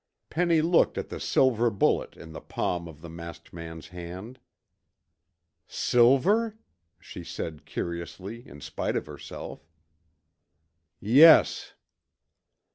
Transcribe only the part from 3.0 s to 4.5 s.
the masked man's hand.